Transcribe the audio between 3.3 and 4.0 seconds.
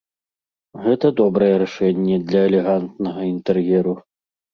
інтэр'еру.